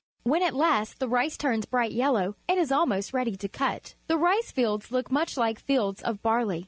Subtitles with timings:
[0.23, 3.93] When at last the rice turns bright yellow, it is almost ready to cut.
[4.07, 6.59] The rice fields look much like fields of barley.